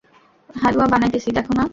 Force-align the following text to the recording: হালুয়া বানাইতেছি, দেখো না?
হালুয়া 0.55 0.87
বানাইতেছি, 0.87 1.29
দেখো 1.31 1.53
না? 1.53 1.63